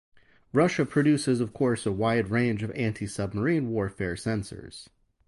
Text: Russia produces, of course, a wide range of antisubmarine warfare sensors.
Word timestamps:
Russia 0.51 0.83
produces, 0.83 1.39
of 1.39 1.53
course, 1.53 1.85
a 1.85 1.91
wide 1.91 2.31
range 2.31 2.63
of 2.63 2.71
antisubmarine 2.73 3.67
warfare 3.67 4.15
sensors. 4.15 4.87